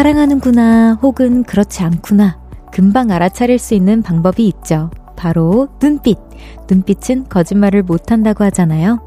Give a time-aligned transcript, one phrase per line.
[0.00, 2.40] 사랑하는구나 혹은 그렇지 않구나
[2.72, 4.88] 금방 알아차릴 수 있는 방법이 있죠.
[5.14, 6.16] 바로 눈빛.
[6.70, 9.00] 눈빛은 거짓말을 못한다고 하잖아요.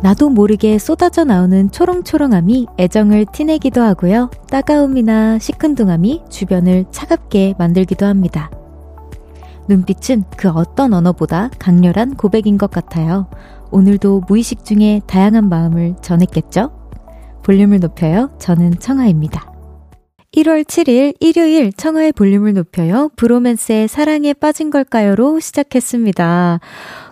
[0.00, 4.30] 나도 모르게 쏟아져 나오는 초롱초롱함이 애정을 티내기도 하고요.
[4.48, 8.50] 따가움이나 시큰둥함이 주변을 차갑게 만들기도 합니다.
[9.70, 13.30] 눈빛은 그 어떤 언어보다 강렬한 고백인 것 같아요.
[13.70, 16.72] 오늘도 무의식 중에 다양한 마음을 전했겠죠?
[17.44, 18.30] 볼륨을 높여요.
[18.38, 19.50] 저는 청아입니다.
[20.32, 23.10] 1월 7일 일요일 청하의 볼륨을 높여요.
[23.16, 26.60] 브로맨스의 사랑에 빠진 걸까요로 시작했습니다.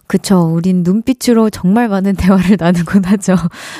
[0.08, 0.50] 그쵸.
[0.54, 3.36] 우린 눈빛으로 정말 많은 대화를 나누곤 하죠.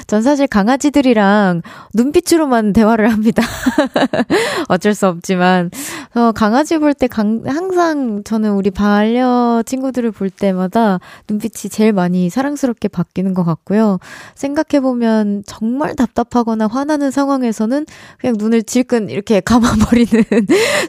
[0.06, 1.62] 전 사실 강아지들이랑
[1.94, 3.42] 눈빛으로만 대화를 합니다.
[4.68, 5.70] 어쩔 수 없지만,
[6.14, 12.88] 어, 강아지 볼 때 항상 저는 우리 반려 친구들을 볼 때마다 눈빛이 제일 많이 사랑스럽게
[12.88, 13.98] 바뀌는 것 같고요.
[14.34, 17.86] 생각해보면 정말 답답하거나 화나는 상황에서는
[18.18, 20.24] 그냥 눈을 질끈 이렇게 감아버리는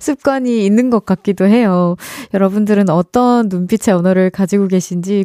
[0.01, 1.95] 습관이 있는 것 같기도 해요.
[2.33, 5.23] 여러분들은 어떤 눈빛의 언어를 가지고 계신지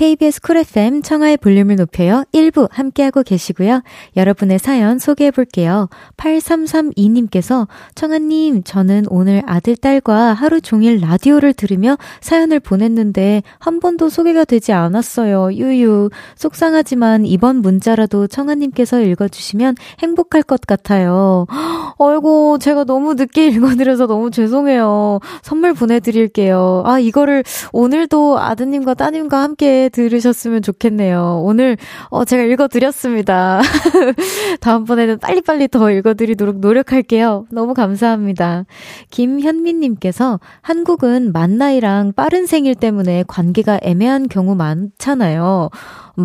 [0.00, 2.24] KBS 쿨 FM 청하의 볼륨을 높여요.
[2.32, 3.82] 1부 함께하고 계시고요.
[4.16, 5.90] 여러분의 사연 소개해 볼게요.
[6.16, 14.46] 8332님께서 청하님, 저는 오늘 아들, 딸과 하루 종일 라디오를 들으며 사연을 보냈는데 한 번도 소개가
[14.46, 15.52] 되지 않았어요.
[15.52, 16.08] 유유.
[16.34, 21.44] 속상하지만 이번 문자라도 청하님께서 읽어주시면 행복할 것 같아요.
[21.98, 25.20] 어이고, 제가 너무 늦게 읽어드려서 너무 죄송해요.
[25.42, 26.84] 선물 보내드릴게요.
[26.86, 27.44] 아, 이거를
[27.74, 31.42] 오늘도 아드님과 따님과 함께 들으셨으면 좋겠네요.
[31.44, 31.76] 오늘,
[32.08, 33.60] 어, 제가 읽어드렸습니다.
[34.60, 37.46] 다음번에는 빨리빨리 더 읽어드리도록 노력할게요.
[37.50, 38.64] 너무 감사합니다.
[39.10, 45.70] 김현민님께서 한국은 만 나이랑 빠른 생일 때문에 관계가 애매한 경우 많잖아요.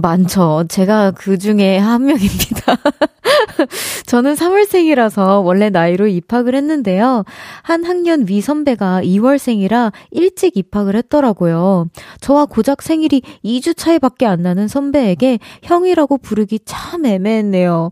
[0.01, 0.65] 많죠.
[0.69, 2.77] 제가 그 중에 한 명입니다.
[4.05, 7.23] 저는 3월생이라서 원래 나이로 입학을 했는데요.
[7.61, 11.87] 한 학년 위 선배가 2월생이라 일찍 입학을 했더라고요.
[12.21, 17.91] 저와 고작 생일이 2주 차이밖에 안 나는 선배에게 형이라고 부르기 참 애매했네요.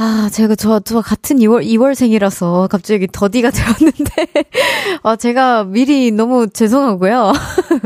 [0.00, 4.26] 아, 제가 저, 저 같은 2월, 2월생이라서 갑자기 더디가 되었는데,
[5.02, 7.32] 아, 제가 미리 너무 죄송하고요.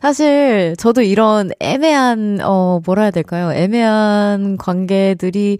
[0.00, 3.52] 사실, 저도 이런 애매한, 어, 뭐라 해야 될까요?
[3.52, 5.58] 애매한 관계들이,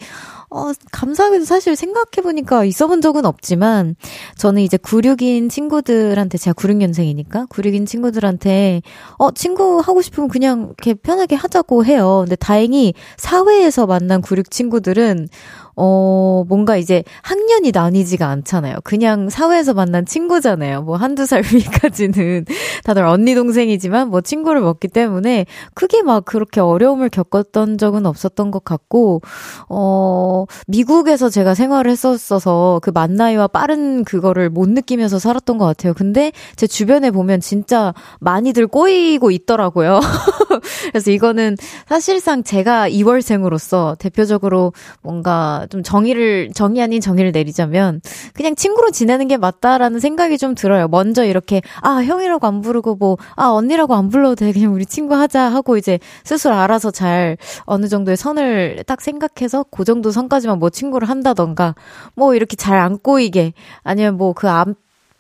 [0.51, 3.97] 어, 감사하게도 사실 생각해보니까 있어 본 적은 없지만,
[4.37, 8.83] 저는 이제 96인 친구들한테, 제가 96년생이니까, 96인 친구들한테,
[9.19, 12.23] 어, 친구 하고 싶으면 그냥 이렇게 편하게 하자고 해요.
[12.25, 15.29] 근데 다행히 사회에서 만난 96 친구들은,
[15.77, 18.77] 어, 뭔가 이제 학년이 나뉘지가 않잖아요.
[18.85, 20.83] 그냥 사회에서 만난 친구잖아요.
[20.83, 22.47] 뭐 한두 살 위까지는
[22.85, 28.65] 다들 언니 동생이지만 뭐 친구를 먹기 때문에 크게 막 그렇게 어려움을 겪었던 적은 없었던 것
[28.65, 29.21] 같고,
[29.69, 35.93] 어, 미국에서 제가 생활을 했었어서 그 만나이와 빠른 그거를 못 느끼면서 살았던 것 같아요.
[35.93, 40.01] 근데 제 주변에 보면 진짜 많이들 꼬이고 있더라고요.
[40.91, 41.57] 그래서 이거는
[41.87, 48.01] 사실상 제가 2월생으로서 대표적으로 뭔가 좀 정의를, 정의 아닌 정의를 내리자면,
[48.33, 50.89] 그냥 친구로 지내는 게 맞다라는 생각이 좀 들어요.
[50.89, 54.53] 먼저 이렇게, 아, 형이라고 안 부르고 뭐, 아, 언니라고 안 불러도 돼.
[54.53, 57.37] 그냥 우리 친구 하자 하고 이제 스스로 알아서 잘
[57.67, 61.75] 어느 정도의 선을 딱 생각해서 그 정도 선까지만 뭐 친구를 한다던가,
[62.15, 63.53] 뭐 이렇게 잘 안 꼬이게,
[63.83, 64.69] 아니면 뭐 그 앞,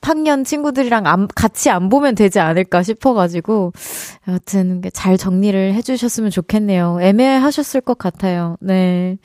[0.02, 3.72] 학년 친구들이랑 안, 같이 안 보면 되지 않을까 싶어가지고,
[4.28, 6.98] 여하튼 잘 정리를 해주셨으면 좋겠네요.
[7.00, 8.56] 애매하셨을 것 같아요.
[8.60, 9.16] 네.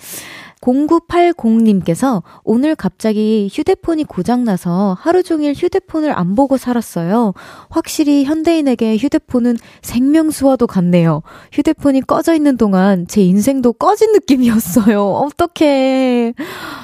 [0.61, 7.33] 0980님께서 오늘 갑자기 휴대폰이 고장나서 하루 종일 휴대폰을 안 보고 살았어요.
[7.69, 11.21] 확실히 현대인에게 휴대폰은 생명수와도 같네요.
[11.51, 15.01] 휴대폰이 꺼져 있는 동안 제 인생도 꺼진 느낌이었어요.
[15.29, 16.33] 어떡해.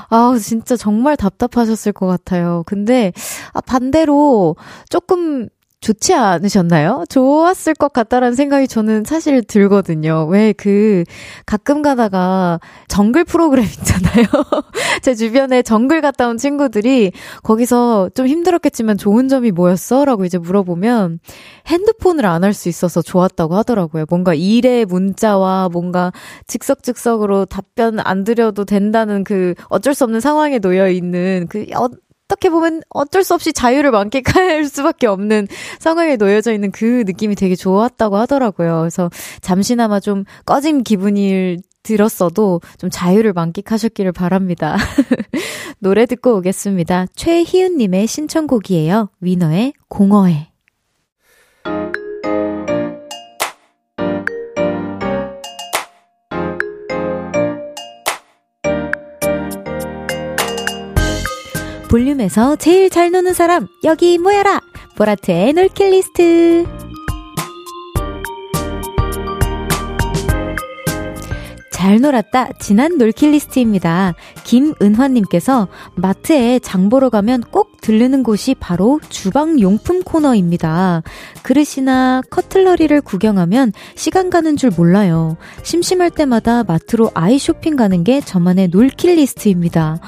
[0.10, 2.64] 아, 진짜 정말 답답하셨을 것 같아요.
[2.66, 3.12] 근데,
[3.54, 4.56] 아, 반대로
[4.90, 5.50] 조금
[5.86, 7.04] 좋지 않으셨나요?
[7.10, 10.26] 좋았을 것 같다라는 생각이 저는 사실 들거든요.
[10.28, 11.04] 왜 그
[11.46, 14.26] 가끔 가다가 정글 프로그램 있잖아요.
[15.04, 17.12] 제 주변에 정글 갔다 온 친구들이
[17.44, 20.06] 거기서 좀 힘들었겠지만 좋은 점이 뭐였어?
[20.06, 21.20] 라고 이제 물어보면
[21.68, 24.06] 핸드폰을 안 할 수 있어서 좋았다고 하더라고요.
[24.10, 26.12] 뭔가 일의 문자와 뭔가
[26.48, 31.66] 즉석즉석으로 답변 안 드려도 된다는 그 어쩔 수 없는 상황에 놓여 있는 그
[32.28, 35.48] 어떻게 보면 어쩔 수 없이 자유를 만끽할 수밖에 없는
[35.80, 38.80] 상황에 놓여져 있는 그 느낌이 되게 좋았다고 하더라고요.
[38.82, 39.10] 그래서
[39.42, 44.76] 잠시나마 좀 꺼진 기분이 들었어도 좀 자유를 만끽하셨기를 바랍니다.
[45.78, 47.06] 노래 듣고 오겠습니다.
[47.16, 49.10] 최희은님의 신청곡이에요.
[49.22, 50.55] 위너의 공허해.
[61.90, 64.62] 볼륨에서 제일 잘 노는 사람 여기 모여라
[64.96, 66.66] 보라트의 놀킷 리스트
[71.86, 74.16] 잘 놀았다 지난 놀킷 리스트입니다.
[74.44, 81.04] 김은화님께서 마트에 장 보러 가면 꼭 들르는 곳이 바로 주방 용품 코너입니다.
[81.44, 85.38] 그릇이나 cutlery를 구경하면 시간 가는 줄 몰라요.
[85.62, 90.00] 심심할 때마다 마트로 아이 쇼핑 가는 게 저만의 놀킷 리스트입니다.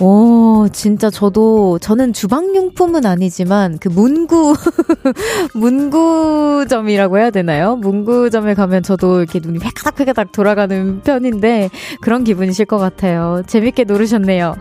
[0.00, 4.54] 오, 진짜 저도, 저는 주방용품은 아니지만, 그 문구,
[5.54, 7.74] 문구점이라고 해야 되나요?
[7.74, 13.42] 문구점에 가면 저도 이렇게 눈이 획가닥획가닥 돌아가는 편인데, 그런 기분이실 것 같아요.
[13.48, 14.54] 재밌게 노르셨네요.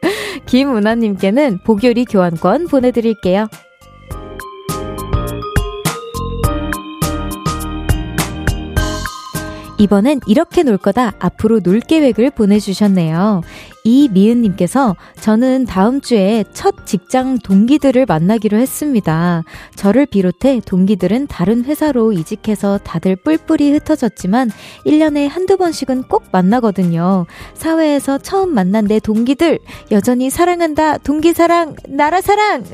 [0.46, 3.46] 김은하님께는 보교리 교환권 보내드릴게요.
[9.80, 11.14] 이번엔 이렇게 놀 거다.
[11.18, 13.40] 앞으로 놀 계획을 보내주셨네요.
[13.84, 19.44] 이미은님께서 저는 다음 주에 첫 직장 동기들을 만나기로 했습니다.
[19.74, 24.50] 저를 비롯해 동기들은 다른 회사로 이직해서 다들 뿔뿔이 흩어졌지만
[24.86, 27.26] 1년에 한두 번씩은 꼭 만나거든요.
[27.54, 29.58] 사회에서 처음 만난 내 동기들
[29.90, 30.98] 여전히 사랑한다.
[30.98, 32.64] 동기 사랑, 나라 사랑.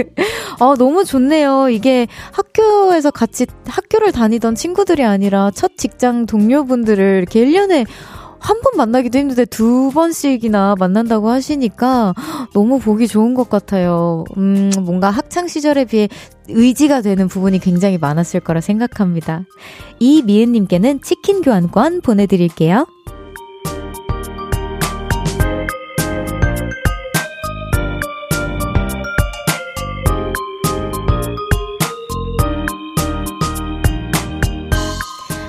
[0.60, 1.68] 어, 너무 좋네요.
[1.68, 7.86] 이게 학교에서 같이 학교를 다니던 친구들이 아니라 첫 직장 동료분들을 이렇게 1년에
[8.38, 12.14] 한 번 만나기도 힘든데 두 번씩이나 만난다고 하시니까
[12.52, 14.24] 너무 보기 좋은 것 같아요.
[14.36, 16.08] 음, 뭔가 학창 시절에 비해
[16.48, 19.44] 의지가 되는 부분이 굉장히 많았을 거라 생각합니다.
[19.98, 22.86] 이미은님께는 치킨 교환권 보내드릴게요.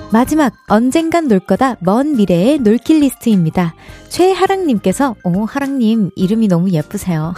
[0.09, 3.75] 마지막 언젠간 놀 거다 먼 미래의 놀킷 리스트입니다.
[4.07, 7.33] 최하랑님께서 오 하랑님 이름이 너무 예쁘세요.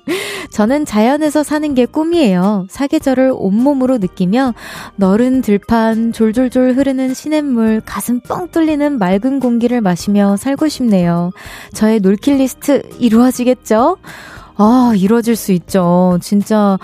[0.52, 2.66] 저는 자연에서 사는 게 꿈이에요.
[2.68, 4.52] 사계절을 온몸으로 느끼며
[4.96, 11.30] 너른 들판 졸졸졸 흐르는 시냇물 가슴 뻥 뚫리는 맑은 공기를 마시며 살고 싶네요.
[11.72, 13.96] 저의 놀킷 리스트 이루어지겠죠?
[14.62, 16.18] 아, 이루어질 수 있죠.
[16.20, 16.76] 진짜,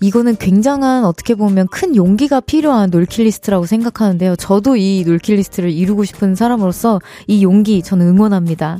[0.00, 4.36] 이거는 굉장한, 어떻게 보면 큰 용기가 필요한 놀킬리스트라고 생각하는데요.
[4.36, 8.78] 저도 이 놀킬리스트를 이루고 싶은 사람으로서 이 용기 저는 응원합니다.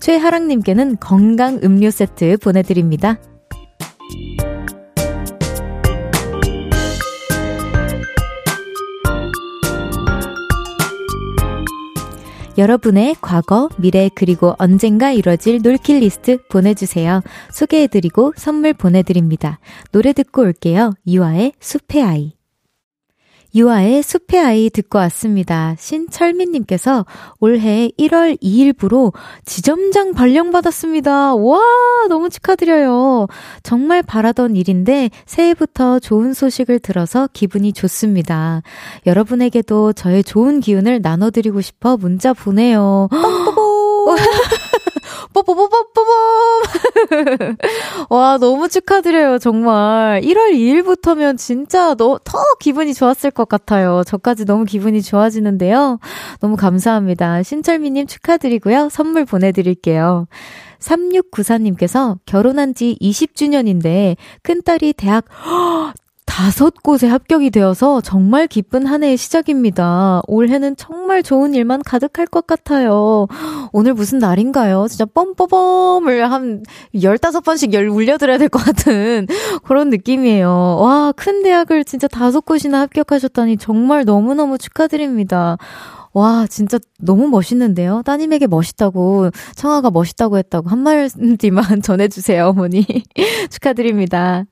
[0.00, 3.18] 최하랑님께는 건강 음료 세트 보내드립니다.
[12.58, 17.22] 여러분의 과거, 미래, 그리고 언젠가 이뤄질 놀킬 리스트 보내주세요.
[17.50, 19.58] 소개해드리고 선물 보내드립니다.
[19.90, 20.92] 노래 듣고 올게요.
[21.04, 22.41] 이화의 숲의 아이.
[23.54, 25.74] 유아의 숲의 아이 듣고 왔습니다.
[25.78, 27.04] 신철민님께서
[27.38, 29.12] 올해 1월 2일부로
[29.44, 31.34] 지점장 발령받았습니다.
[31.34, 31.60] 와,
[32.08, 33.26] 너무 축하드려요.
[33.62, 38.62] 정말 바라던 일인데 새해부터 좋은 소식을 들어서 기분이 좋습니다.
[39.06, 43.08] 여러분에게도 저의 좋은 기운을 나눠드리고 싶어 문자 보내요.
[45.32, 46.02] 뽀뽀뽀뽀뽀뽀!
[48.10, 50.20] 와, 너무 축하드려요, 정말.
[50.22, 54.02] 1월 2일부터면 진짜 너, 더 기분이 좋았을 것 같아요.
[54.06, 55.98] 저까지 너무 기분이 좋아지는데요.
[56.40, 57.42] 너무 감사합니다.
[57.42, 58.88] 신철미님 축하드리고요.
[58.90, 60.26] 선물 보내드릴게요.
[60.78, 65.24] 3694님께서 결혼한 지 20주년인데 큰딸이 대학
[66.32, 70.22] 다섯 곳에 합격이 되어서 정말 기쁜 한 해의 시작입니다.
[70.26, 73.26] 올해는 정말 좋은 일만 가득할 것 같아요.
[73.70, 74.86] 오늘 무슨 날인가요?
[74.88, 76.62] 진짜 뻔뻔뻔을 한
[76.94, 79.26] 15번씩 열 울려드려야 될 것 같은
[79.64, 80.48] 그런 느낌이에요.
[80.80, 85.58] 와, 큰 대학을 진짜 다섯 곳이나 합격하셨다니 정말 너무너무 축하드립니다.
[86.14, 88.02] 와, 진짜 너무 멋있는데요?
[88.04, 92.86] 따님에게 멋있다고, 청아가 멋있다고 했다고 한 말뒤만 전해주세요, 어머니.
[93.50, 94.44] 축하드립니다.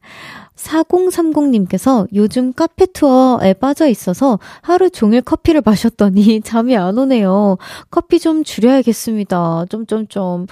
[0.61, 7.57] 4030님께서 요즘 카페 투어에 빠져 있어서 하루 종일 커피를 마셨더니 잠이 안 오네요.
[7.90, 9.67] 커피 좀 줄여야겠습니다.
[9.69, 10.47] 좀좀좀.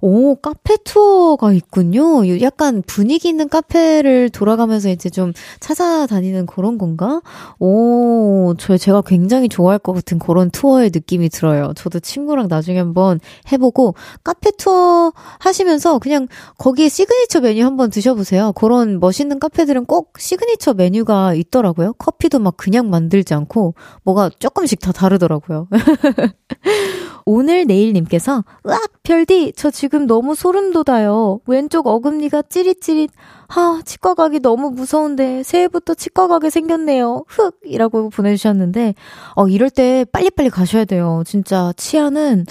[0.00, 2.40] 오, 카페 투어가 있군요.
[2.40, 7.20] 약간 분위기 있는 카페를 돌아가면서 이제 좀 찾아다니는 그런 건가?
[7.58, 11.72] 오, 저 제가 굉장히 좋아할 것 같은 그런 투어의 느낌이 들어요.
[11.74, 13.18] 저도 친구랑 나중에 한번
[13.50, 18.52] 해보고 카페 투어 하시면서 그냥 거기에 시그니처 메뉴 한번 드셔보세요.
[18.52, 21.94] 그런 멋있는 카페 카페들은 꼭 시그니처 메뉴가 있더라고요.
[21.94, 23.74] 커피도 막 그냥 만들지 않고
[24.04, 25.68] 뭐가 조금씩 다 다르더라고요.
[27.24, 31.40] 오늘 내일님께서 으악 별디 저 지금 너무 소름 돋아요.
[31.46, 33.10] 왼쪽 어금니가 찌릿찌릿.
[33.50, 37.24] 하 치과 가기 너무 무서운데 새해부터 치과 가게 생겼네요.
[37.28, 38.94] 흑이라고 보내주셨는데
[39.36, 41.22] 어 이럴 때 빨리빨리 가셔야 돼요.
[41.24, 42.44] 진짜 치아는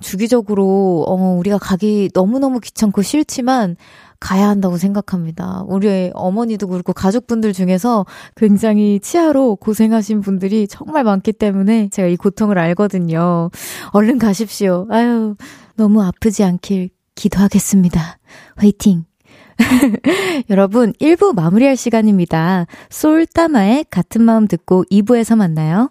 [0.00, 3.76] 주기적으로 어 우리가 가기 너무너무 귀찮고 싫지만
[4.22, 5.64] 가야 한다고 생각합니다.
[5.66, 12.56] 우리 어머니도 그렇고 가족분들 중에서 굉장히 치아로 고생하신 분들이 정말 많기 때문에 제가 이 고통을
[12.56, 13.50] 알거든요.
[13.90, 14.86] 얼른 가십시오.
[14.90, 15.34] 아유,
[15.76, 18.18] 너무 아프지 않길 기도하겠습니다.
[18.54, 19.04] 화이팅!
[20.50, 22.66] 여러분, 1부 마무리할 시간입니다.
[22.90, 25.90] 솔따마의 같은 마음 듣고 2부에서 만나요.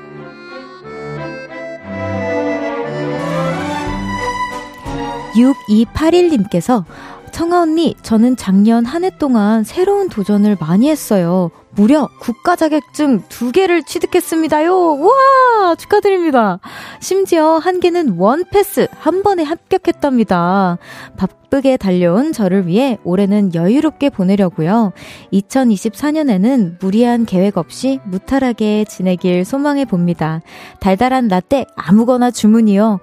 [5.35, 6.83] 6281님께서
[7.31, 11.49] 청아 언니, 저는 작년 한 해 동안 새로운 도전을 많이 했어요.
[11.73, 14.69] 무려 국가 자격증 두 개를 취득했습니다요.
[14.73, 15.75] 우와!
[15.75, 16.59] 축하드립니다.
[16.99, 20.77] 심지어 한 개는 원 패스 한 번에 합격했답니다.
[21.15, 24.91] 바쁘게 달려온 저를 위해 올해는 여유롭게 보내려고요.
[25.31, 30.41] 2024년에는 무리한 계획 없이 무탈하게 지내길 소망해 봅니다.
[30.81, 32.99] 달달한 라떼 아무거나 주문이요.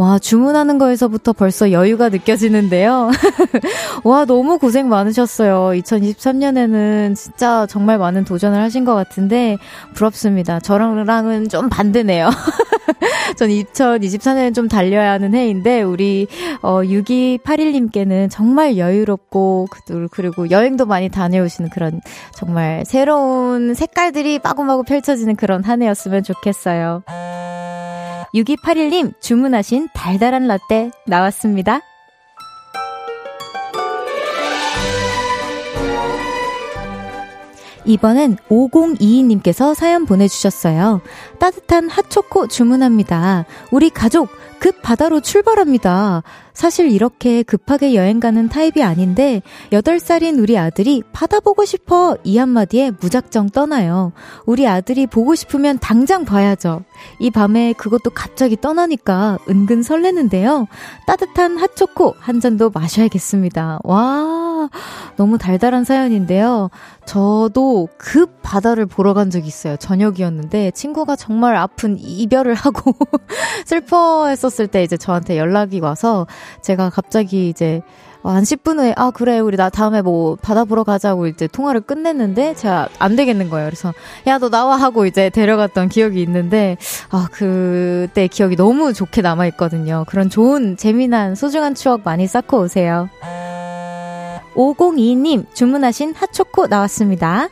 [0.00, 3.10] 와, 주문하는 거에서부터 벌써 여유가 느껴지는데요.
[4.02, 5.78] 와, 너무 고생 많으셨어요.
[5.78, 9.58] 2023년에는 진짜 정말 많은 도전을 하신 것 같은데,
[9.92, 10.58] 부럽습니다.
[10.58, 12.30] 저랑은 좀 반대네요.
[13.36, 16.28] 전 2024년엔 좀 달려야 하는 해인데, 우리,
[16.62, 19.66] 어, 6281님께는 정말 여유롭고,
[20.12, 22.00] 그리고 여행도 많이 다녀오시는 그런,
[22.34, 27.02] 정말 새로운 색깔들이 마구마구 펼쳐지는 그런 한 해였으면 좋겠어요.
[28.34, 31.80] 6281님 주문하신 달달한 라떼 나왔습니다.
[37.86, 41.00] 이번엔 5022님께서 사연 보내주셨어요.
[41.38, 43.46] 따뜻한 핫초코 주문합니다.
[43.72, 44.28] 우리 가족
[44.60, 46.22] 급 바다로 출발합니다.
[46.52, 49.40] 사실 이렇게 급하게 여행 가는 타입이 아닌데
[49.70, 54.12] 8살인 우리 아들이 바다 보고 싶어 이 한마디에 무작정 떠나요.
[54.44, 56.82] 우리 아들이 보고 싶으면 당장 봐야죠.
[57.18, 60.66] 이 밤에 그것도 갑자기 떠나니까 은근 설레는데요.
[61.06, 63.80] 따뜻한 핫초코 한 잔도 마셔야겠습니다.
[63.84, 64.68] 와,
[65.16, 66.68] 너무 달달한 사연인데요.
[67.06, 69.76] 저도 급 바다를 보러 간 적이 있어요.
[69.76, 72.94] 저녁이었는데 친구가 정말 아픈 이별을 하고
[73.64, 76.26] 슬퍼 했었을 때 이제 저한테 연락이 와서
[76.60, 77.80] 제가 갑자기 이제
[78.22, 82.54] 한 10분 후에, 아, 그래, 우리 나 다음에 뭐 바다 보러 가자고 이제 통화를 끝냈는데,
[82.54, 83.66] 제가 안 되겠는 거예요.
[83.66, 83.94] 그래서,
[84.26, 86.76] 야, 너 나와 하고 이제 데려갔던 기억이 있는데,
[87.08, 90.04] 아, 그때 기억이 너무 좋게 남아 있거든요.
[90.06, 93.08] 그런 좋은, 재미난, 소중한 추억 많이 쌓고 오세요.
[94.54, 97.48] 5022님, 주문하신 핫초코 나왔습니다.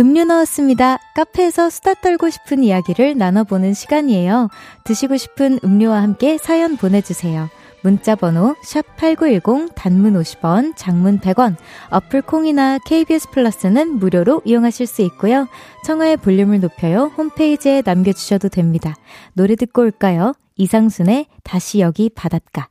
[0.00, 0.98] 음료 넣었습니다.
[1.16, 4.48] 카페에서 수다 떨고 싶은 이야기를 나눠보는 시간이에요.
[4.84, 7.48] 드시고 싶은 음료와 함께 사연 보내주세요.
[7.82, 11.56] 문자 번호 샵8910 단문 50원, 장문 100원,
[11.90, 15.48] 어플 콩이나 KBS 플러스는 무료로 이용하실 수 있고요.
[15.84, 17.10] 청하의 볼륨을 높여요.
[17.16, 18.94] 홈페이지에 남겨주셔도 됩니다.
[19.32, 20.32] 노래 듣고 올까요?
[20.56, 22.68] 이상순의 다시 여기 바닷가.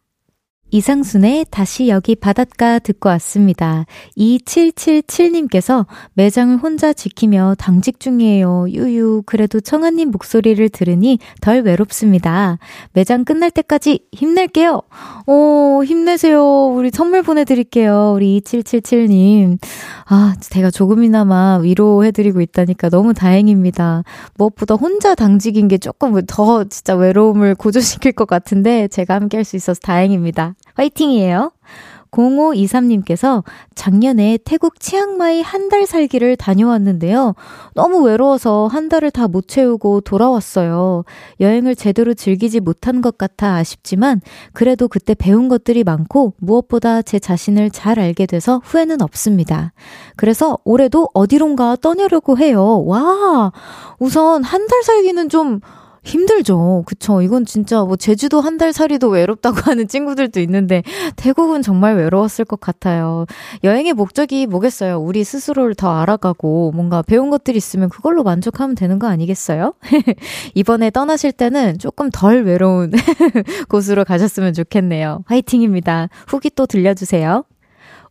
[0.69, 3.85] 이상순의 다시 여기 바닷가 듣고 왔습니다.
[4.17, 8.67] 2777님께서 매장을 혼자 지키며 당직 중이에요.
[8.69, 9.23] 유유.
[9.25, 12.59] 그래도 청아님 목소리를 들으니 덜 외롭습니다.
[12.93, 14.81] 매장 끝날 때까지 힘낼게요.
[15.25, 16.67] 오, 힘내세요.
[16.67, 18.13] 우리 선물 보내드릴게요.
[18.15, 19.57] 우리 2777님.
[20.05, 24.03] 아, 제가 조금이나마 위로해드리고 있다니까 너무 다행입니다.
[24.37, 29.55] 무엇보다 혼자 당직인 게 조금 더 진짜 외로움을 고조시킬 것 같은데 제가 함께 할 수
[29.55, 30.55] 있어서 다행입니다.
[30.77, 31.51] 화이팅이에요.
[32.11, 33.43] 0523님께서
[33.75, 37.35] 작년에 태국 치앙마이 한 달 살기를 다녀왔는데요.
[37.75, 41.03] 너무 외로워서 한 달을 다 못 채우고 돌아왔어요.
[41.41, 44.21] 여행을 제대로 즐기지 못한 것 같아 아쉽지만
[44.53, 49.73] 그래도 그때 배운 것들이 많고 무엇보다 제 자신을 잘 알게 돼서 후회는 없습니다.
[50.15, 52.83] 그래서 올해도 어디론가 떠내려고 해요.
[52.85, 53.51] 와!
[53.99, 55.59] 우선 한 달 살기는 좀
[56.07, 56.83] 힘들죠.
[56.85, 57.21] 그쵸.
[57.21, 60.81] 이건 진짜 뭐 제주도 한 달 살이도 외롭다고 하는 친구들도 있는데
[61.15, 63.27] 태국은 정말 외로웠을 것 같아요.
[63.63, 64.97] 여행의 목적이 뭐겠어요?
[64.99, 69.75] 우리 스스로를 더 알아가고 뭔가 배운 것들이 있으면 그걸로 만족하면 되는 거 아니겠어요?
[70.55, 72.91] 이번에 떠나실 때는 조금 덜 외로운
[73.69, 75.23] 곳으로 가셨으면 좋겠네요.
[75.27, 76.09] 화이팅입니다.
[76.27, 77.43] 후기 또 들려주세요.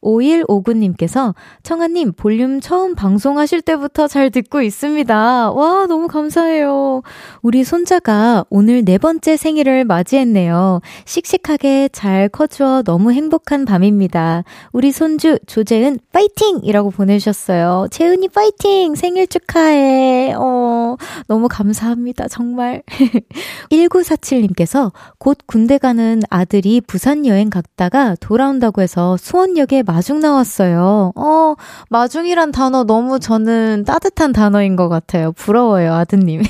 [0.03, 5.53] 5159님께서 청아님 볼륨 처음 방송하실 때부터 잘 듣고 있습니다.
[5.53, 7.03] 와, 너무 감사해요.
[7.43, 10.81] 우리 손자가 오늘 네 번째 생일을 맞이했네요.
[11.05, 14.45] 씩씩하게 잘 커주어 너무 행복한 밤입니다.
[14.73, 16.61] 우리 손주 조재은 파이팅!
[16.63, 17.89] 이라고 보내주셨어요.
[17.91, 18.95] 재은이 파이팅!
[18.95, 20.35] 생일 축하해.
[20.37, 22.29] 어, 너무 감사합니다.
[22.29, 22.83] 정말.
[23.71, 31.13] 1947님께서 곧 군대 가는 아들이 부산 여행 갔다가 돌아온다고 해서 수원역에 마중 나왔어요.
[31.15, 31.55] 어,
[31.89, 35.33] 마중이란 단어 너무 저는 따뜻한 단어인 것 같아요.
[35.33, 36.43] 부러워요, 아드님.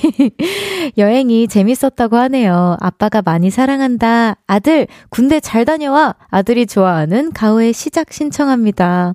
[0.99, 2.77] 여행이 재밌었다고 하네요.
[2.81, 4.37] 아빠가 많이 사랑한다.
[4.47, 6.15] 아들, 군대 잘 다녀와.
[6.31, 9.15] 아들이 좋아하는 가오의 시작 신청합니다.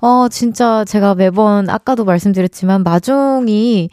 [0.00, 3.90] 어, 진짜 제가 매번 아까도 말씀드렸지만 마중이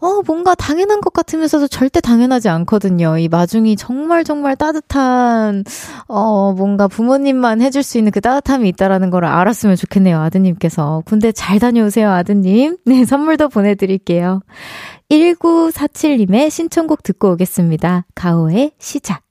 [0.00, 3.18] 어, 뭔가 당연한 것 같으면서도 절대 당연하지 않거든요.
[3.18, 5.64] 이 마중이 정말 정말 따뜻한,
[6.08, 10.18] 어, 뭔가 부모님만 해줄 수 있는 그 따뜻함이 있다라는 걸 알았으면 좋겠네요.
[10.20, 11.02] 아드님께서.
[11.06, 12.78] 군대 잘 다녀오세요, 아드님.
[12.86, 14.40] 네, 선물도 보내드릴게요.
[15.10, 18.06] 1947님의 신청곡 듣고 오겠습니다.
[18.14, 19.29] 가오의 시작.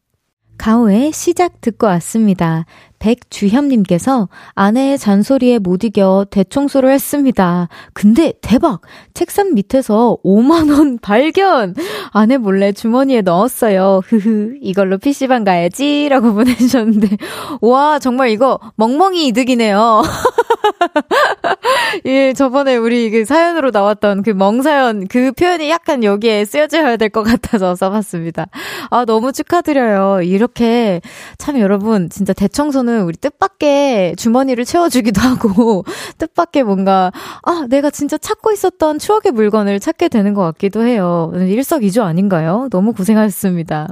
[0.59, 2.65] 가오의 시작 듣고 왔습니다.
[2.99, 7.69] 백주현님께서 아내의 잔소리에 못 이겨 대청소를 했습니다.
[7.93, 8.81] 근데 대박!
[9.13, 11.75] 책상 밑에서 5만원 발견!
[12.11, 14.01] 아내 몰래 주머니에 넣었어요.
[14.05, 16.09] 흐흐, 이걸로 PC방 가야지.
[16.09, 17.15] 라고 보내주셨는데.
[17.61, 20.03] 와, 정말 이거 멍멍이 이득이네요.
[22.05, 27.23] 예, 저번에 우리 그 사연으로 나왔던 그 멍사연 그 표현이 약간 여기에 쓰여져야 될 것
[27.23, 28.47] 같아서 써봤습니다.
[28.91, 30.21] 아, 너무 축하드려요.
[30.21, 31.01] 이렇게
[31.37, 35.83] 참 여러분 진짜 대청소는 우리 뜻밖의 주머니를 채워주기도 하고
[36.19, 37.11] 뜻밖의 뭔가
[37.43, 41.31] 아, 내가 진짜 찾고 있었던 추억의 물건을 찾게 되는 것 같기도 해요.
[41.35, 42.67] 일석이조 아닌가요?
[42.71, 43.87] 너무 고생하셨습니다.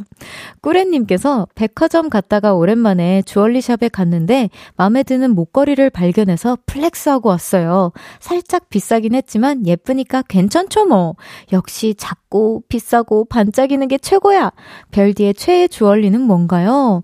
[0.62, 7.87] 꾸레님께서 백화점 갔다가 오랜만에 jewelry shop에 갔는데 마음에 드는 목걸이를 발견해서 flex하고 왔어요.
[8.20, 11.16] 살짝 비싸긴 했지만 예쁘니까 괜찮죠 뭐.
[11.52, 14.52] 역시 작고 비싸고 반짝이는 게 최고야.
[14.92, 17.04] 별디의 최애 jewelry는 뭔가요?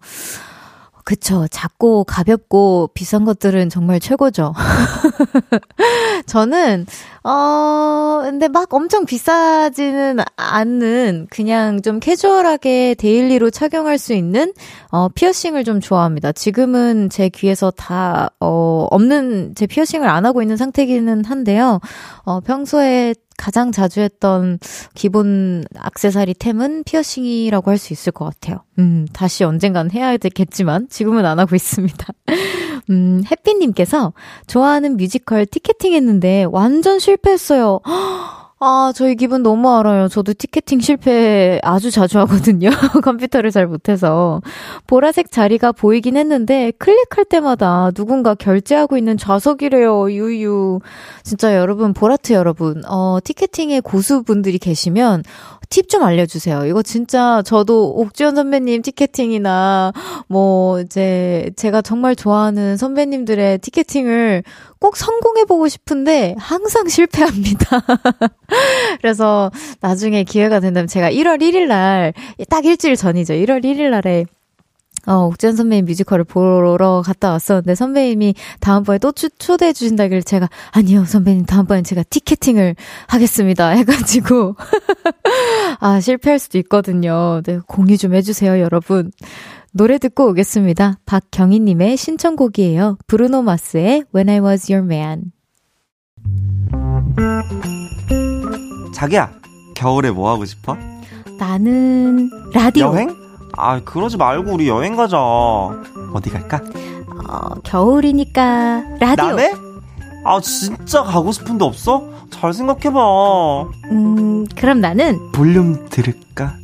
[1.04, 1.48] 그쵸.
[1.52, 4.54] 작고 가볍고 비싼 것들은 정말 최고죠.
[6.26, 6.86] 저는,
[7.24, 14.54] 어, 근데 막 엄청 비싸지는 않는 그냥 좀 캐주얼하게 daily로 착용할 수 있는,
[14.92, 16.32] 어, 피어싱을 좀 좋아합니다.
[16.32, 21.80] 지금은 제 귀에서 다, 어, 없는, 제 피어싱을 안 하고 있는 상태기는 한데요.
[22.24, 23.14] 어, 평소에
[23.44, 24.58] 가장 자주 했던
[24.96, 28.64] 기본 악세사리 템은 피어싱이라고 할 수 있을 것 같아요.
[28.80, 32.08] 음, 다시 언젠간 해야 되겠지만 지금은 안 하고 있습니다.
[32.90, 34.14] 음, 햇빛님께서
[34.48, 37.82] 좋아하는 뮤지컬 티켓팅 했는데 완전 실패했어요.
[38.66, 40.08] 아, 저 이 기분 너무 알아요.
[40.08, 42.70] 저도 티켓팅 실패 아주 자주 하거든요.
[43.04, 44.42] 컴퓨터를 잘 못해서.
[44.88, 50.10] 보라색 자리가 보이긴 했는데, 클릭할 때마다 누군가 결제하고 있는 좌석이래요.
[50.14, 50.80] 유유.
[51.24, 55.24] 진짜 여러분, 보라트 여러분, 어, 티켓팅의 고수분들이 계시면,
[55.74, 56.66] 팁 좀 알려주세요.
[56.68, 59.92] 이거 진짜 저도 옥지연 선배님 티켓팅이나
[60.28, 64.44] 뭐 이제 제가 정말 좋아하는 선배님들의 티켓팅을
[64.80, 67.82] 꼭 성공해보고 싶은데 항상 실패합니다.
[69.02, 69.50] 그래서
[69.82, 72.14] 나중에 기회가 된다면 제가 1월 1일 날,
[72.50, 73.34] 딱 일주일 전이죠.
[73.34, 74.26] 1월 1일 날에
[75.06, 81.06] 어, 옥재현 선배님 뮤지컬을 보러 갔다 왔었는데 선배님이 다음번에 또 초, 초대해 주신다길래 제가 아니요
[81.06, 82.76] 선배님 다음번엔 제가 티켓팅을
[83.08, 84.56] 하겠습니다 해가지고
[85.80, 87.42] 아 실패할 수도 있거든요.
[87.44, 89.12] 네, 공유 좀 해주세요 여러분.
[89.72, 91.00] 노래 듣고 오겠습니다.
[91.06, 92.98] 박경희님의 신청곡이에요.
[93.08, 95.32] 브루노 마스의 When I Was Your Man.
[98.94, 99.32] 자기야,
[99.76, 100.78] 겨울에 뭐 하고 싶어?
[101.40, 102.94] 나는 라디오.
[102.94, 103.23] 여행?
[103.56, 105.18] 아, 그러지 말고 우리 여행 가자.
[105.20, 106.60] 어디 갈까?
[107.30, 109.26] 어, 겨울이니까 라디오.
[109.28, 109.54] 나네?
[110.26, 112.04] 아, 진짜 가고 싶은 데 없어?
[112.32, 113.00] 잘 생각해봐.
[113.92, 116.56] 음, 그럼 나는 볼륨 들을까?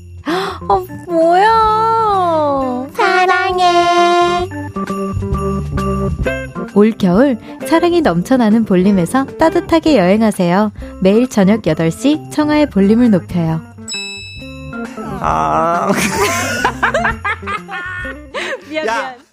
[0.68, 2.88] 어, 뭐야?
[2.94, 4.50] 사랑해.
[6.74, 10.72] 올 겨울 사랑이 넘쳐나는 볼륨에서 따뜻하게 여행하세요.
[11.02, 13.62] 매일 저녁 8시 청하의 볼륨을 높여요.
[15.22, 15.92] 아.
[18.84, 19.30] 미안, 미안.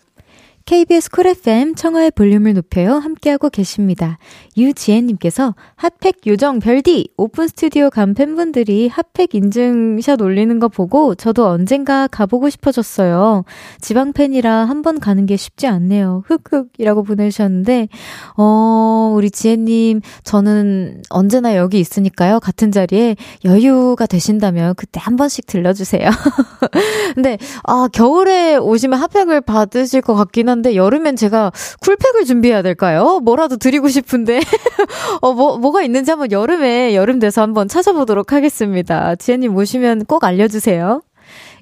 [0.67, 2.95] KBS Cool FM 청하의 볼륨을 높여요.
[2.95, 4.19] 함께하고 계십니다.
[4.57, 12.07] 유지혜님께서 핫팩 요정 별디 open studio 간 팬분들이 핫팩 인증샷 올리는 거 보고 저도 언젠가
[12.07, 13.45] 가보고 싶어졌어요.
[13.81, 16.23] 지방 팬이라 한 번 가는 게 쉽지 않네요.
[16.27, 17.89] 흑흑이라고 보내주셨는데
[18.37, 22.39] 어 우리 지혜님 저는 언제나 여기 있으니까요.
[22.39, 26.09] 같은 자리에 여유가 되신다면 그때 한 번씩 들려주세요.
[27.17, 33.19] 근데 아 겨울에 오시면 핫팩을 받으실 것 같긴 한데 여름엔 제가 쿨팩을 준비해야 될까요?
[33.25, 34.41] 뭐라도 드리고 싶은데
[35.21, 39.15] 어, 뭐, 뭐가 있는지 한번 여름에, 여름 돼서 한번 찾아보도록 하겠습니다.
[39.17, 41.03] 지혜님 모시면 꼭 알려주세요.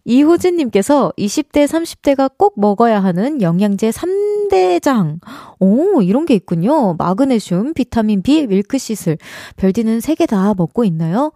[0.04, 5.18] 이호진님께서 20대, 30대가 꼭 먹어야 하는 영양제 3대장.
[5.60, 6.94] 오, 이런 게 있군요.
[6.98, 9.16] 마그네슘, 비타민 B, 밀크시슬.
[9.56, 11.32] 별디는 3개 다 먹고 있나요?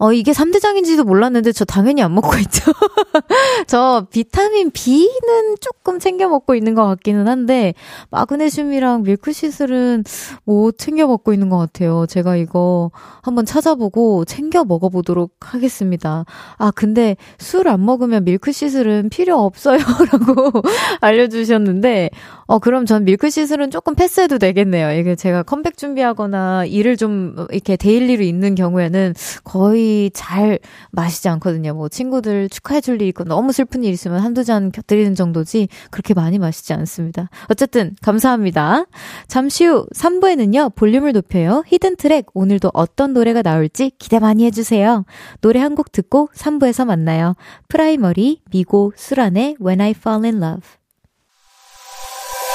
[0.00, 2.72] 어, 이게 3대장인지도 몰랐는데 저 당연히 안 먹고 있죠.
[3.68, 7.74] 저 비타민 B는 조금 챙겨 먹고 있는 것 같기는 한데,
[8.10, 10.04] 마그네슘이랑 milk thistle은
[10.44, 12.06] 못 챙겨 먹고 있는 것 같아요.
[12.08, 12.90] 제가 이거
[13.22, 16.24] 한번 찾아보고 챙겨 먹어보도록 하겠습니다.
[16.56, 19.78] 아, 근데 술 안 먹으면 milk thistle은 필요 없어요.
[20.12, 20.62] 라고
[21.02, 22.08] 알려주셨는데,
[22.50, 24.90] 어, 그럼 전 milk thistle은 조금 패스해도 되겠네요.
[24.98, 30.58] 이게 제가 컴백 준비하거나 일을 좀 이렇게 daily로 있는 경우에는 거의 잘
[30.90, 31.74] 마시지 않거든요.
[31.74, 36.40] 뭐 친구들 축하해줄 일 있고 너무 슬픈 일 있으면 한두 잔 곁들이는 정도지 그렇게 많이
[36.40, 37.30] 마시지 않습니다.
[37.48, 38.86] 어쨌든 감사합니다.
[39.28, 40.74] 잠시 후 3부에는요.
[40.74, 41.62] 볼륨을 높여요.
[41.68, 45.04] hidden track 오늘도 어떤 노래가 나올지 기대 많이 해주세요.
[45.40, 47.36] 노래 한 곡 듣고 3부에서 만나요.
[47.68, 50.79] 프라이머리 미고 수란의 When I Fall in Love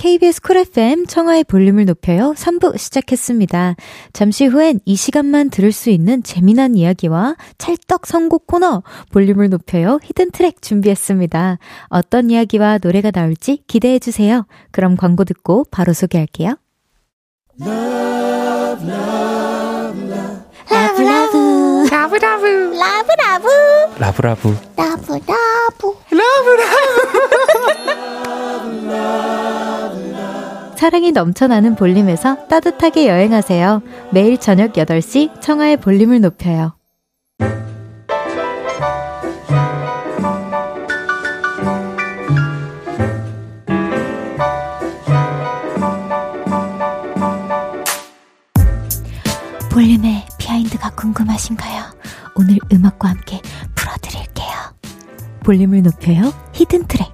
[0.00, 3.74] KBS 쿨 FM 청하의 볼륨을 높여요 3부 시작했습니다.
[4.14, 8.82] 잠시 후엔 이 시간만 들을 수 있는 재미난 이야기와 찰떡 선곡 코너
[9.12, 11.58] 볼륨을 높여요 히든 트랙 준비했습니다.
[11.88, 14.46] 어떤 이야기와 노래가 나올지 기대해 주세요.
[14.70, 16.56] 그럼 광고 듣고 바로 소개할게요.
[17.60, 20.40] Love, love, love.
[20.70, 21.36] 라브 라브
[21.90, 23.48] 라브 라브 라브 라브
[23.98, 27.19] 라브 라브 라브 라브 라브 라브
[30.80, 33.82] 사랑이 넘쳐나는 볼륨에서 따뜻하게 여행하세요.
[34.14, 36.72] 매일 저녁 8시 청하의 볼륨을 높여요.
[49.70, 51.82] 볼륨의 behind가 궁금하신가요?
[52.36, 53.42] 오늘 음악과 함께
[53.74, 54.48] 풀어드릴게요.
[55.44, 56.32] 볼륨을 높여요.
[56.54, 57.09] hidden track.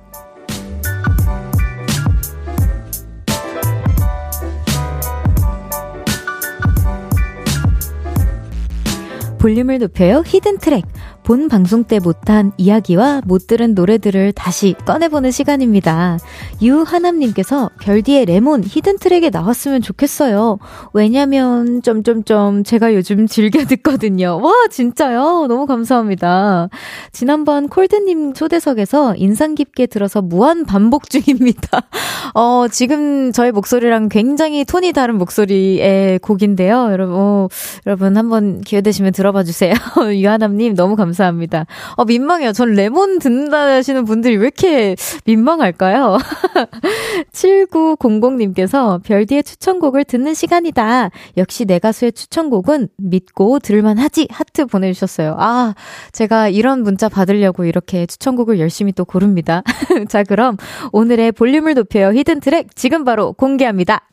[9.47, 10.25] 볼륨을 높여요.
[10.27, 10.85] hidden track
[11.27, 16.19] 본 방송 때 못한 이야기와 못 들은 노래들을 다시 꺼내보는 시간입니다.
[16.63, 20.61] 유하남님께서 별디의 Lemon hidden track에 나왔으면 좋겠어요.
[20.93, 24.41] 왜냐면 점점점 제가 요즘 즐겨 듣거든요.
[24.41, 25.47] 와 진짜요?
[25.49, 26.69] 너무 감사합니다.
[27.11, 31.81] 지난번 콜드님 초대석에서 인상 깊게 들어서 무한 반복 중입니다.
[32.35, 36.93] 어 지금 저의 목소리랑 굉장히 톤이 다른 목소리의 곡인데요.
[36.93, 37.49] 여러분 어,
[37.85, 39.75] 여러분 한번 기회 되시면 들어봐 주세요.
[40.15, 41.16] 유하남님 너무 감사합니다.
[41.17, 41.67] 감사합니다.
[41.97, 42.53] 어, 민망해요.
[42.53, 46.19] 전 레몬 듣는다 하시는 분들이 왜 이렇게 민망할까요?
[47.33, 51.11] 7900님께서 별디의 추천곡을 듣는 시간이다.
[51.37, 54.29] 역시 내 가수의 추천곡은 믿고 들을만 하지.
[54.31, 55.37] 하트 보내주셨어요.
[55.39, 55.75] 아,
[56.13, 59.63] 제가 이런 문자 받으려고 이렇게 추천곡을 열심히 또 고릅니다.
[60.09, 60.57] 자, 그럼
[60.93, 62.13] 오늘의 볼륨을 높여요.
[62.13, 64.09] 히든 트랙 지금 바로 공개합니다.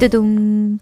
[0.00, 0.78] 뚜둥.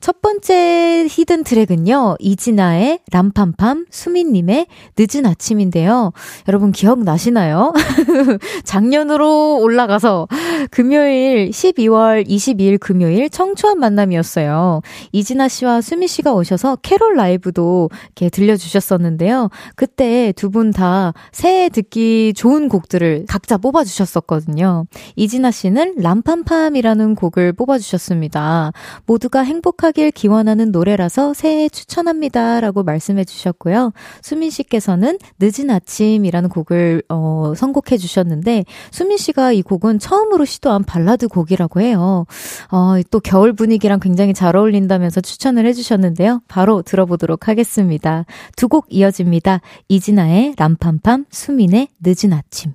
[0.00, 4.66] 첫 번째 히든 트랙은요, 이진아의 람팜팜, 수민님의
[4.98, 6.12] 늦은 아침인데요.
[6.48, 7.72] 여러분 기억나시나요?
[8.64, 10.28] 작년으로 올라가서
[10.70, 14.80] 금요일 12월 22일 금요일 청초한 만남이었어요.
[15.12, 19.50] 이진아 씨와 수미 씨가 오셔서 캐롤 라이브도 이렇게 들려주셨었는데요.
[19.76, 24.86] 그때 두 분 다 새해 듣기 좋은 곡들을 각자 뽑아주셨었거든요.
[25.16, 28.72] 이진아 씨는 람팜팜이라는 곡을 뽑아주셨습니다.
[29.06, 32.60] 모두가 행복한 행복하길 기원하는 노래라서 새해 추천합니다.
[32.60, 33.92] 라고 말씀해 주셨고요.
[34.22, 41.28] 수민 씨께서는 늦은 아침이라는 곡을, 어, 선곡해 주셨는데, 수민 씨가 이 곡은 처음으로 시도한 발라드
[41.28, 42.26] 곡이라고 해요.
[42.70, 46.42] 어, 또 겨울 분위기랑 굉장히 잘 어울린다면서 추천을 해 주셨는데요.
[46.48, 48.24] 바로 들어보도록 하겠습니다.
[48.56, 49.60] 두 곡 이어집니다.
[49.88, 52.74] 이진아의 람팜팜, 수민의 늦은 아침.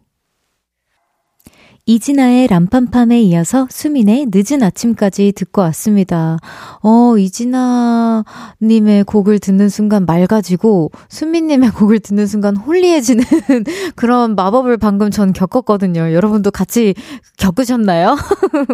[1.91, 6.37] 이진아의 람팜팜에 이어서 수민의 늦은 아침까지 듣고 왔습니다.
[6.81, 13.25] 어, 이진아님의 곡을 듣는 순간 맑아지고, 수민님의 곡을 듣는 순간 holy해지는
[13.97, 16.13] 그런 마법을 방금 전 겪었거든요.
[16.13, 16.95] 여러분도 같이
[17.35, 18.15] 겪으셨나요?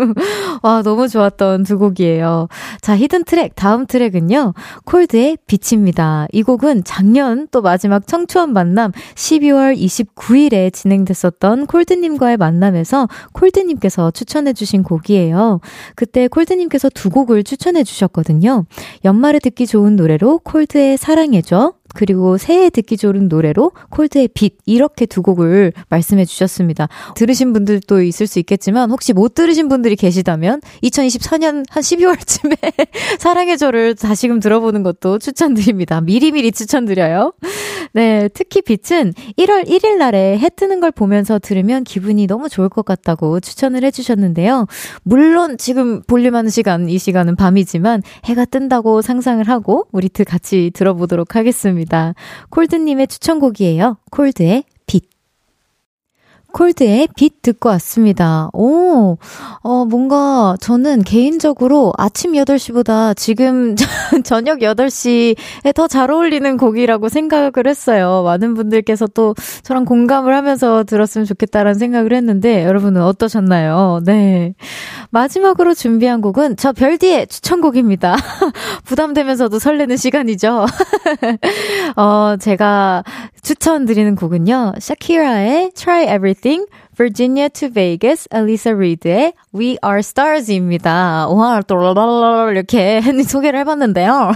[0.62, 2.50] 와, 너무 좋았던 두 곡이에요.
[2.82, 4.54] 자, hidden track, 다음 트랙은요,
[4.86, 6.28] 콜드의 빛입니다.
[6.34, 14.84] 이 곡은 작년 또 마지막 청초한 만남 12월 29일에 진행됐었던 콜드님과의 만남에서 중에서 콜드님께서 추천해주신
[14.84, 15.60] 곡이에요.
[15.96, 18.66] 그때 콜드님께서 두 곡을 추천해주셨거든요.
[19.06, 25.24] 연말에 듣기 좋은 노래로 콜드의 사랑해줘, 그리고 새해 듣기 좋은 노래로 콜드의 빛 이렇게 두
[25.24, 26.88] 곡을 말씀해 주셨습니다.
[27.16, 32.58] 들으신 분들도 있을 수 있겠지만 혹시 못 들으신 분들이 계시다면 2024년 한 12월쯤에
[33.18, 36.00] 사랑의 저를 다시금 들어보는 것도 추천드립니다.
[36.02, 37.34] 미리미리 추천드려요.
[37.94, 42.86] 네, 특히 빛은 1월 1일 날에 해 뜨는 걸 보면서 들으면 기분이 너무 좋을 것
[42.86, 44.68] 같다고 추천을 해 주셨는데요.
[45.02, 51.87] 물론 지금 볼륨하는 시간 이 시간은 밤이지만 해가 뜬다고 상상을 하고 우리 같이 들어보도록 하겠습니다.
[51.88, 52.14] 있습니다.
[52.50, 53.98] 콜드님의 추천곡이에요.
[54.12, 54.64] 콜드의
[56.58, 58.50] 콜드의 빛 듣고 왔습니다.
[58.54, 59.18] 오,
[59.62, 63.76] 어, 뭔가 저는 개인적으로 아침 8시보다 지금
[64.26, 65.36] 저녁 8시에
[65.76, 68.24] 더 잘 어울리는 곡이라고 생각을 했어요.
[68.24, 74.02] 많은 분들께서 또 저랑 공감을 하면서 들었으면 좋겠다라는 생각을 했는데 여러분은 어떠셨나요?
[74.06, 74.54] 네.
[75.10, 78.16] 마지막으로 준비한 곡은 저 별디의 추천곡입니다.
[78.86, 80.66] 부담되면서도 설레는 시간이죠.
[81.96, 83.04] 어, 제가
[83.42, 84.74] 추천드리는 곡은요.
[84.80, 86.66] 샤키라의 Try Everything,
[86.96, 91.28] Virginia to Vegas, Elisa Reed의 We Are Stars입니다.
[91.30, 91.78] 와, 또
[92.52, 94.32] 이렇게 소개를 해봤는데요.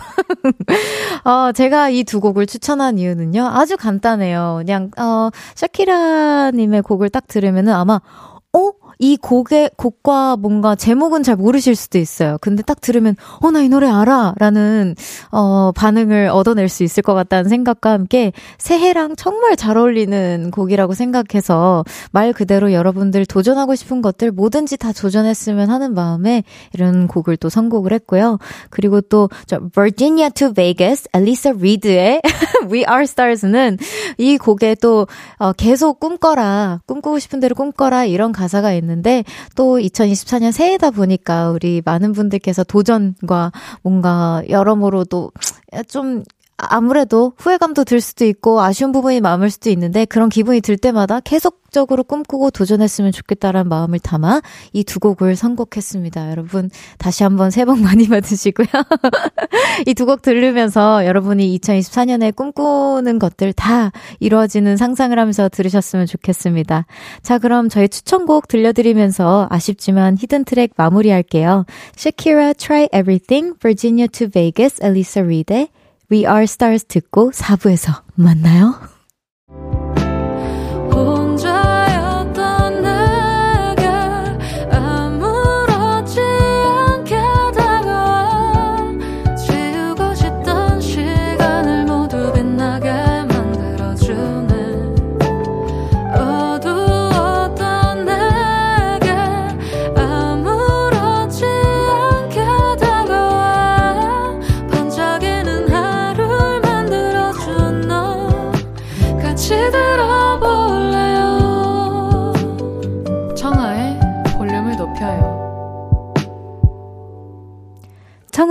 [1.26, 3.46] 어, 제가 이 두 곡을 추천한 이유는요.
[3.54, 4.56] 아주 간단해요.
[4.60, 8.02] 그냥 어, 샤키라님의 곡을 딱 들으면은 아마
[8.54, 8.72] 어?
[9.04, 12.38] 이 곡의, 곡과 뭔가 제목은 잘 모르실 수도 있어요.
[12.40, 14.36] 근데 딱 들으면, 어, 나 이 노래 알아!
[14.38, 14.96] 라는,
[15.32, 21.84] 어, 반응을 얻어낼 수 있을 것 같다는 생각과 함께 새해랑 정말 잘 어울리는 곡이라고 생각해서
[22.12, 27.94] 말 그대로 여러분들 도전하고 싶은 것들 뭐든지 다 도전했으면 하는 마음에 이런 곡을 또 선곡을
[27.94, 28.38] 했고요.
[28.70, 32.22] 그리고 또, 저, Virginia to Vegas, Alisa Reed의
[32.72, 33.80] We Are Stars는
[34.20, 35.08] 이 곡에 또,
[35.40, 39.24] 어, 계속 꿈꿔라, 꿈꾸고 싶은 대로 꿈꿔라, 이런 가사가 있는 있는데
[39.56, 43.52] 또 2024년 새해다 보니까 우리 많은 분들께서 도전과
[43.82, 46.24] 뭔가 여러모로 또좀
[46.70, 52.04] 아무래도 후회감도 들 수도 있고 아쉬운 부분이 많을 수도 있는데 그런 기분이 들 때마다 계속적으로
[52.04, 54.42] 꿈꾸고 도전했으면 좋겠다라는 마음을 담아
[54.74, 56.32] 이 두 곡을 선곡했습니다.
[56.32, 58.68] 여러분 다시 한번 새해 복 많이 받으시고요.
[59.88, 66.86] 이 두 곡 들으면서 여러분이 2024년에 꿈꾸는 것들 다 이루어지는 상상을 하면서 들으셨으면 좋겠습니다.
[67.24, 71.66] 자 그럼 저희 추천곡 들려드리면서 아쉽지만 히든 트랙 마무리할게요.
[71.98, 75.68] Shakira Try Everything, Virginia to Vegas, Elisa Reed
[76.12, 78.91] We Are Stars 듣고 4부에서 만나요.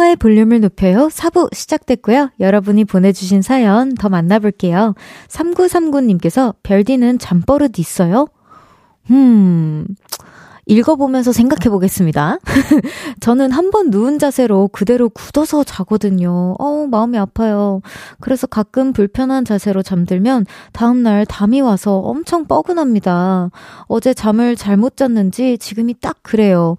[0.01, 1.09] 청하의 볼륨을 높여요.
[1.09, 2.31] 4부 시작됐고요.
[2.41, 4.95] 여러분이 보내주신 사연 더 만나볼게요.
[5.29, 8.27] 3939님께서 별디는 잠버릇 있어요?
[9.11, 9.87] 음,
[10.67, 12.39] 읽어보면서 생각해 보겠습니다.
[13.21, 16.55] 저는 한 번 누운 자세로 그대로 굳어서 자거든요.
[16.59, 17.83] 어우, 마음이 아파요.
[18.21, 23.51] 그래서 가끔 불편한 자세로 잠들면 다음날 담이 와서 엄청 뻐근합니다.
[23.87, 26.77] 어제 잠을 잘못 잤는지 지금이 딱 그래요.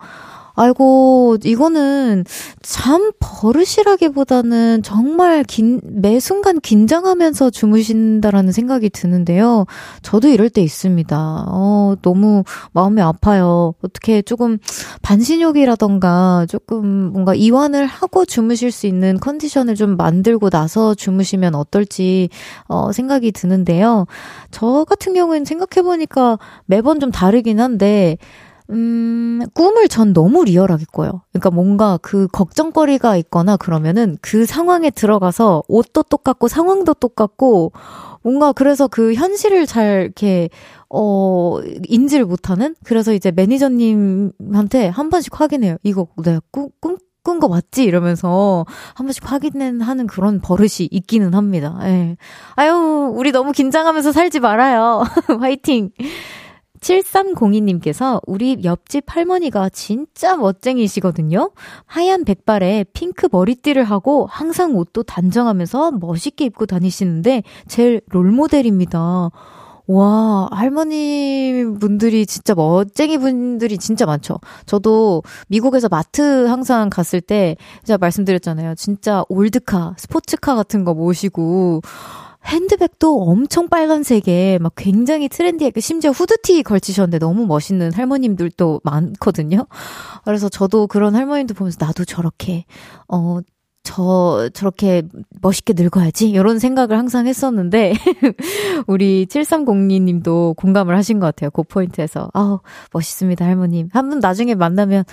[0.53, 2.25] 아이고, 이거는
[2.61, 9.65] 참 버릇이라기보다는 정말 긴, 매 순간 긴장하면서 주무신다라는 생각이 드는데요.
[10.01, 11.45] 저도 이럴 때 있습니다.
[11.47, 13.73] 어, 너무 마음이 아파요.
[13.81, 14.57] 어떻게 조금
[15.01, 22.29] 반신욕이라던가 조금 뭔가 이완을 하고 주무실 수 있는 컨디션을 좀 만들고 나서 주무시면 어떨지,
[22.67, 24.05] 어, 생각이 드는데요.
[24.51, 28.17] 저 같은 경우에는 생각해보니까 매번 좀 다르긴 한데,
[28.71, 31.21] 음, 꿈을 전 너무 리얼하게 꿔요.
[31.31, 37.73] 그러니까 뭔가 그 걱정거리가 있거나 그러면은 그 상황에 들어가서 옷도 똑같고 상황도 똑같고
[38.23, 40.49] 뭔가 그래서 그 현실을 잘 이렇게
[40.89, 45.77] 어 인지를 못하는 그래서 이제 매니저님한테 한 번씩 확인해요.
[45.83, 47.83] 이거 내가 꿈, 꿈 꾼거 맞지?
[47.83, 51.77] 이러면서 한 번씩 확인하는 그런 버릇이 있기는 합니다.
[51.83, 52.17] 예.
[52.55, 55.03] 아유, 우리 너무 긴장하면서 살지 말아요.
[55.39, 55.91] 화이팅!
[56.81, 61.51] 7302님께서 우리 옆집 할머니가 진짜 멋쟁이시거든요.
[61.85, 69.29] 하얀 백발에 핑크 머리띠를 하고 항상 옷도 단정하면서 멋있게 입고 다니시는데 제 롤모델입니다.
[69.87, 74.39] 와, 할머니 분들이 진짜 멋쟁이 분들이 진짜 많죠.
[74.65, 78.75] 저도 미국에서 마트 항상 갔을 때 제가 말씀드렸잖아요.
[78.75, 81.81] 진짜 old car, 스포츠카 같은 거 모시고
[82.45, 89.67] 핸드백도 엄청 빨간색에 막 굉장히 trendy하게 심지어 후드티 걸치셨는데 너무 멋있는 할머님들도 많거든요.
[90.25, 92.65] 그래서 저도 그런 할머님들 보면서 나도 저렇게
[93.07, 93.39] 어
[93.83, 95.03] 저, 저렇게
[95.41, 96.29] 멋있게 늙어야지?
[96.29, 97.93] 이런 생각을 항상 했었는데,
[98.85, 101.49] 우리 7302 님도 공감을 하신 것 같아요.
[101.49, 102.29] 그 포인트에서.
[102.33, 102.59] 아우,
[102.93, 103.89] 멋있습니다, 할머님.
[103.91, 105.03] 한분 나중에 만나면,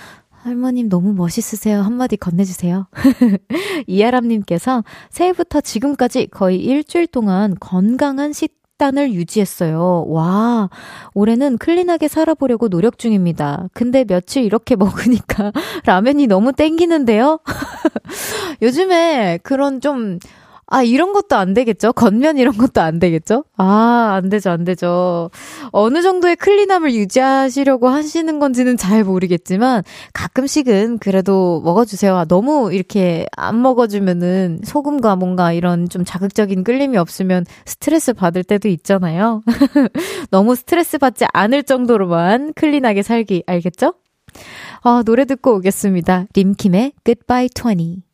[0.42, 1.80] 할머님 너무 멋있으세요.
[1.80, 2.86] 한마디 건네주세요.
[3.86, 10.04] 이아람님께서 새해부터 지금까지 거의 일주일 동안 건강한 식단을 유지했어요.
[10.08, 10.70] 와,
[11.14, 13.68] 올해는 클린하게 살아보려고 노력 중입니다.
[13.72, 15.52] 근데 며칠 이렇게 먹으니까
[15.84, 17.40] 라면이 너무 땡기는데요?
[18.62, 20.18] 요즘에 그런 좀
[20.70, 21.94] 아, 이런 것도 안 되겠죠?
[21.94, 23.44] 겉면 이런 것도 안 되겠죠?
[23.56, 25.30] 아, 안 되죠, 안 되죠.
[25.72, 32.14] 어느 정도의 클린함을 유지하시려고 하시는 건지는 잘 모르겠지만, 가끔씩은 그래도 먹어주세요.
[32.14, 38.68] 아, 너무 이렇게 안 먹어주면은 소금과 뭔가 이런 좀 자극적인 끌림이 없으면 스트레스 받을 때도
[38.68, 39.42] 있잖아요.
[40.30, 43.94] 너무 스트레스 받지 않을 정도로만 클린하게 살기, 알겠죠?
[44.82, 46.26] 아, 노래 듣고 오겠습니다.
[46.34, 48.07] 림킴의 Goodbye 20.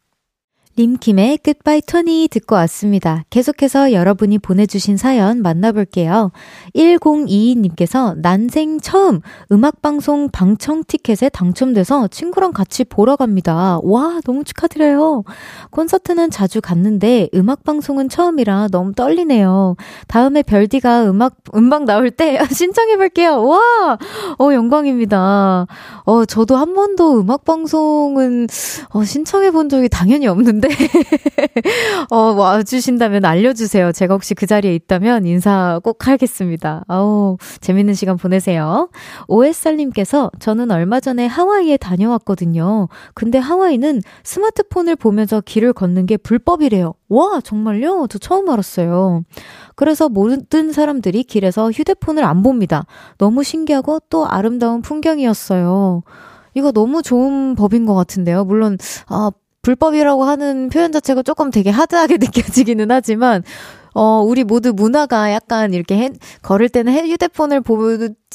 [0.77, 3.23] 림킴의 Goodbye Tony 듣고 왔습니다.
[3.31, 6.33] 계속해서 여러분이 보내주신 사연 만나볼게요.
[6.75, 9.21] 1022님께서 난생 처음
[9.53, 13.79] 음악방송 방청 티켓에 당첨돼서 친구랑 같이 보러 갑니다.
[13.85, 15.23] 와, 너무 축하드려요.
[15.71, 19.77] 콘서트는 자주 갔는데 음악방송은 처음이라 너무 떨리네요.
[20.09, 23.45] 다음에 별디가 음악, 음방 나올 때 신청해볼게요.
[23.45, 23.99] 와!
[24.41, 25.69] 어, 영광입니다.
[26.05, 28.49] 어, 저도 한 번도 음악방송은
[28.91, 30.69] 어, 신청해본 적이 당연히 없는데 있는데,
[32.11, 33.93] 어, 와주신다면 알려주세요.
[33.93, 36.85] 제가 혹시 그 자리에 있다면 인사 꼭 하겠습니다.
[36.89, 38.89] 아우, 재밌는 시간 보내세요.
[39.29, 42.89] 오햇살님께서 저는 얼마 전에 하와이에 다녀왔거든요.
[43.15, 46.95] 근데 하와이는 스마트폰을 보면서 길을 걷는 게 불법이래요.
[47.09, 48.07] 와, 정말요?
[48.09, 49.23] 저 처음 알았어요.
[49.77, 52.87] 그래서 모든 사람들이 길에서 휴대폰을 안 봅니다.
[53.19, 56.03] 너무 신기하고 또 아름다운 풍경이었어요.
[56.55, 58.45] 이거 너무 좋은 법인 것 같은데요.
[58.45, 59.31] 물론, 아,
[59.65, 63.43] 불법이라고 하는 표현 자체가 조금 되게 하드하게 느껴지기는 하지만,
[63.95, 66.11] 어, 우리 모두 문화가 약간 이렇게 해,
[66.43, 67.77] 걸을 때는 휴대폰을 보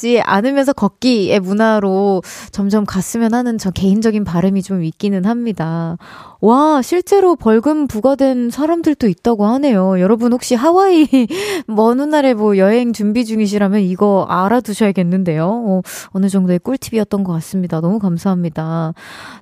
[0.00, 5.98] 지 밟지 않으면서 걷기의 문화로 점점 갔으면 하는 저 개인적인 바람이 좀 있기는 합니다.
[6.40, 10.00] 와, 실제로 벌금 부과된 사람들도 있다고 하네요.
[10.00, 11.06] 여러분 혹시 하와이
[11.68, 15.46] 먼 훗날에 뭐 여행 준비 중이시라면 이거 알아두셔야겠는데요.
[15.46, 17.80] 어, 어느 정도의 꿀팁이었던 것 같습니다.
[17.80, 18.94] 너무 감사합니다.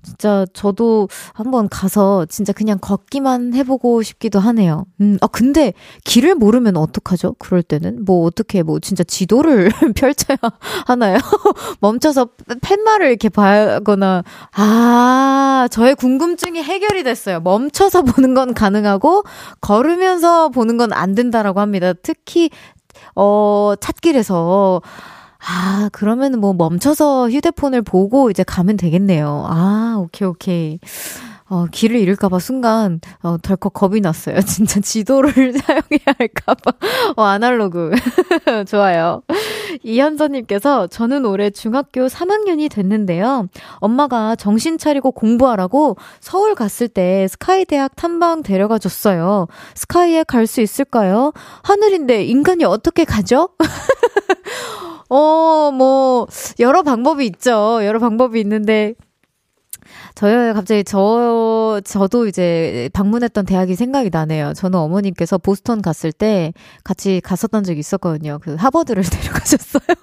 [0.03, 4.87] 진짜 저도 한번 가서 진짜 그냥 걷기만 해보고 싶기도 하네요.
[5.01, 5.73] 음, 아, 근데
[6.05, 7.37] 길을 모르면 어떡하죠?
[7.39, 8.05] 그럴 때는?
[8.05, 10.37] 뭐 어떻게 뭐 진짜 지도를 펼쳐야
[10.87, 11.19] 하나요?
[11.81, 12.29] 멈춰서
[12.63, 14.23] 팻말을 이렇게 봐거나,
[14.57, 17.41] 아, 저의 궁금증이 해결 해결이 됐어요.
[17.41, 19.23] 멈춰서 보는 건 가능하고
[19.61, 21.93] 걸으면서 보는 건 안 된다라고 합니다.
[22.03, 22.49] 특히
[23.17, 24.81] 어 찾길에서
[25.49, 29.47] 아, 그러면 뭐 멈춰서 휴대폰을 보고 이제 가면 되겠네요.
[29.49, 30.81] 아, 오케이, 오케이.
[31.51, 34.41] 어, 길을 잃을까봐 순간, 어, 덜컥 겁이 났어요.
[34.43, 36.73] 진짜 지도를 사용해야 할까봐.
[37.17, 37.91] 어, 아날로그.
[38.69, 39.23] 좋아요.
[39.83, 43.49] 이현서님께서 저는 올해 중학교 3학년이 됐는데요.
[43.77, 49.47] 엄마가 정신 차리고 공부하라고 서울 갔을 때 스카이 대학 탐방 데려가 줬어요.
[49.75, 51.33] 스카이에 갈 수 있을까요?
[51.63, 53.51] 하늘인데 인간이 어떻게 가죠?
[55.11, 56.27] 어, 뭐,
[56.59, 57.81] 여러 방법이 있죠.
[57.85, 58.95] 여러 방법이 있는데,
[60.19, 64.53] 저요, 갑자기 저, 저도 이제 방문했던 대학이 생각이 나네요.
[64.53, 66.53] 저는 어머님께서 보스턴 갔을 때
[66.83, 68.41] 같이 갔었던 적이 있었거든요.
[68.43, 69.95] 그 하버드를 데려가셨어요.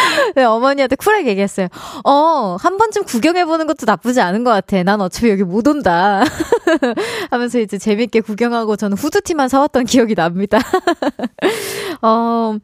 [0.34, 1.68] 네, 어머니한테 쿨하게 얘기했어요.
[2.04, 4.82] 어, 한 번쯤 구경해보는 것도 나쁘지 않은 것 같아.
[4.82, 6.22] 난 어차피 여기 못 온다.
[7.30, 10.58] 하면서 이제 재밌게 구경하고 저는 후드티만 사왔던 기억이 납니다.
[12.02, 12.56] 어,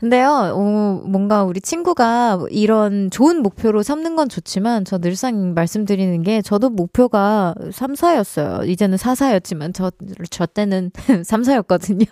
[0.00, 6.42] 근데요, 어, 뭔가 우리 친구가 이런 좋은 목표로 삼는 건 좋지만 저 늘상 말씀드리는 게
[6.42, 8.68] 저도 목표가 3, 4였어요.
[8.68, 9.90] 이제는 4, 4였지만 저,
[10.30, 10.90] 저 때는
[11.24, 12.06] 3, 4였거든요.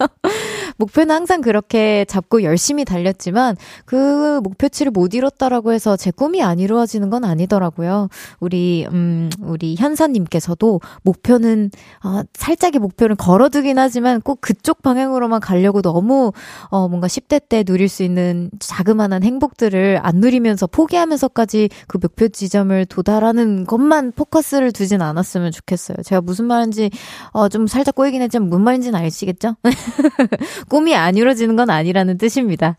[0.79, 6.59] 목표는 항상 그렇게 잡고 열심히 달렸지만 그 목표 치를 못 이뤘다라고 해서 제 꿈이 안
[6.59, 8.09] 이루어지는 건 아니더라고요.
[8.41, 11.71] 우리 음 우리 현사님께서도 목표는
[12.05, 16.33] 어, 살짝의 목표를 걸어두긴 하지만 꼭 그쪽 방향으로만 가려고 너무
[16.71, 22.85] 어 뭔가 10대 때 누릴 수 있는 자그마한 행복들을 안 누리면서 포기하면서까지 그 목표 지점을
[22.87, 25.99] 도달하는 것만 포커스를 두진 않았으면 좋겠어요.
[26.03, 26.91] 제가 무슨 말인지
[27.33, 29.57] 어 좀 살짝 꼬이긴 했지만 무슨 말인지는 아시겠죠?
[30.71, 32.79] 꿈이 안 이루어지는 건 아니라는 뜻입니다.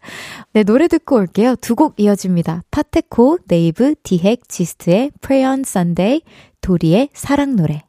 [0.53, 1.55] 네, 노래 듣고 올게요.
[1.55, 2.63] 두 곡 이어집니다.
[2.69, 6.21] 파테코, 네이브, 디핵, 지스트의 Pray on Sunday,
[6.61, 7.81] 도리의 사랑 노래.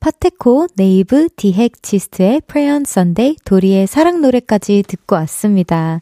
[0.00, 6.00] 파테코, 네이브, 디핵, 지스트의 Pray on Sunday, 도리의 사랑 노래까지 듣고 왔습니다.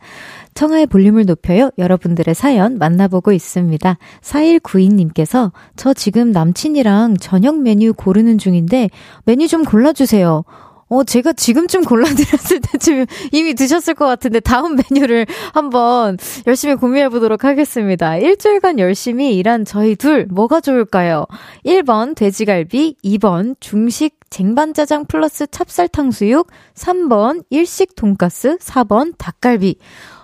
[0.55, 1.71] 청하의 볼륨을 높여요.
[1.79, 3.99] 여러분들의 사연 만나보고 있습니다.
[4.23, 8.91] 4192님께서 저 지금 남친이랑 저녁 메뉴 고르는 중인데
[9.25, 10.45] 메뉴 좀 골라주세요.
[10.89, 16.17] 어, 제가 지금쯤 골라드렸을 때쯤 이미 드셨을 것 같은데 다음 메뉴를 한번
[16.47, 18.17] 열심히 고민해 보도록 하겠습니다.
[18.17, 21.27] 일주일간 열심히 일한 저희 둘 뭐가 좋을까요?
[21.65, 29.77] 1번 돼지갈비, 2번 중식 쟁반짜장 플러스 찹쌀탕수육, 3번 일식 돈가스, 4번 닭갈비.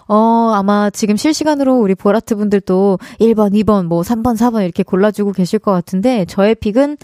[0.08, 5.58] 어, 아마 지금 실시간으로 우리 보라트 분들도 1번, 2번, 뭐 3번, 4번 이렇게 골라주고 계실
[5.58, 6.98] 것 같은데 저의 픽은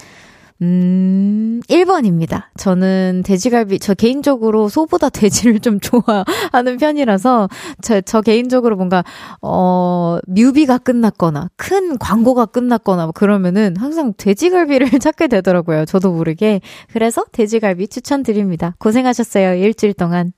[0.61, 2.47] 음, 1번입니다.
[2.57, 7.47] 저는 돼지갈비, 저 개인적으로 소보다 돼지를 좀 좋아하는 편이라서,
[7.81, 9.03] 저, 저 개인적으로 뭔가,
[9.41, 15.85] 어, 뮤비가 끝났거나, 큰 광고가 끝났거나, 뭐 그러면은 항상 돼지갈비를 찾게 되더라고요.
[15.85, 16.59] 저도 모르게.
[16.91, 18.75] 그래서 돼지갈비 추천드립니다.
[18.79, 19.53] 고생하셨어요.
[19.53, 20.33] 일주일 동안.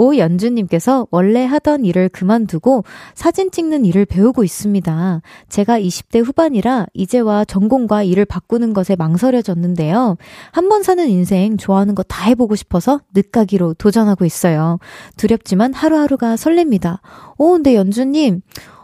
[0.00, 2.84] 오연주님께서 원래 하던 일을 그만두고
[3.14, 5.22] 사진 찍는 일을 배우고 있습니다.
[5.48, 10.16] 제가 20대 후반이라 이제와 전공과 일을 바꾸는 것에 망설여졌는데요.
[10.52, 14.78] 한 번 사는 인생 좋아하는 거 다 해보고 싶어서 늦가기로 도전하고 있어요.
[15.16, 16.98] 두렵지만 하루하루가 설렙니다.
[17.38, 18.42] 오, 근데 연주님,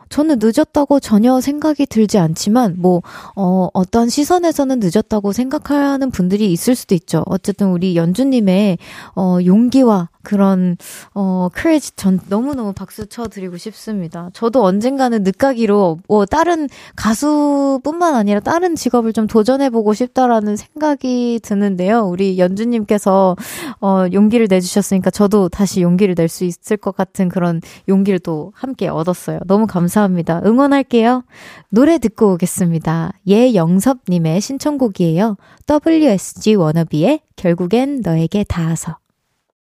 [0.08, 3.02] 저는 늦었다고 전혀 생각이 들지 않지만, 뭐,
[3.34, 7.24] 어, 어떤 시선에서는 늦었다고 생각하는 분들이 있을 수도 있죠.
[7.26, 8.78] 어쨌든 우리 연주님의,
[9.16, 10.76] 어, 용기와 그런
[11.14, 14.28] 어 크레지 전 너무너무 박수 쳐 드리고 싶습니다.
[14.32, 22.00] 저도 언젠가는 늦가기로 뭐 다른 가수뿐만 아니라 다른 직업을 좀 도전해 보고 싶다라는 생각이 드는데요.
[22.02, 23.36] 우리 연주 님께서
[23.80, 28.52] 어 용기를 내 주셨으니까 저도 다시 용기를 낼 수 있을 것 같은 그런 용기를 또
[28.56, 29.38] 함께 얻었어요.
[29.46, 30.42] 너무 감사합니다.
[30.44, 31.22] 응원할게요.
[31.70, 33.12] 노래 듣고 오겠습니다.
[33.28, 35.36] 예영섭 님의 신청곡이에요.
[35.70, 38.98] WSG 워너비의 결국엔 너에게 닿아서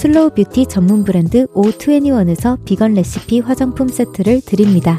[0.00, 4.98] slow beauty 전문 브랜드 O21에서 비건 레시피 화장품 세트를 드립니다.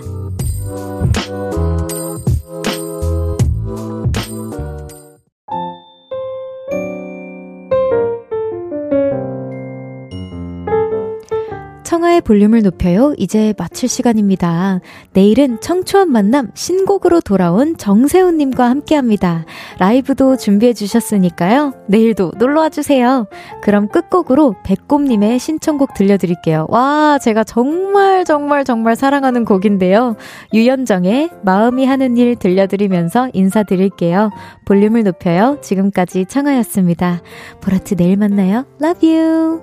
[12.01, 13.13] 청하의 볼륨을 높여요.
[13.17, 14.79] 이제 마칠 시간입니다.
[15.13, 19.45] 내일은 청초한 만남 신곡으로 돌아온 정세훈님과 함께 합니다.
[19.77, 21.73] 라이브도 준비해 주셨으니까요.
[21.87, 23.27] 내일도 놀러와 주세요.
[23.61, 26.65] 그럼 끝곡으로 백곰님의 신청곡 들려드릴게요.
[26.69, 30.15] 와, 제가 정말 정말 정말 사랑하는 곡인데요.
[30.53, 34.31] 유연정의 마음이 하는 일 들려드리면서 인사드릴게요.
[34.65, 35.59] 볼륨을 높여요.
[35.61, 37.21] 지금까지 청하였습니다.
[37.61, 38.65] 보라트 내일 만나요.
[38.81, 39.61] Love you.